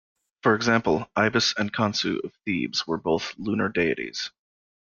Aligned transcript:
For 0.41 0.55
example, 0.55 1.07
Ibis 1.15 1.53
and 1.59 1.71
Chonsu 1.71 2.23
of 2.23 2.33
Thebes 2.43 2.87
were 2.87 2.97
both 2.97 3.35
lunar 3.37 3.69
deities. 3.69 4.31